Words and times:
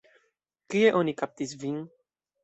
Kie 0.73 0.93
oni 0.99 1.13
kaptis 1.19 1.53
vin? 1.65 1.77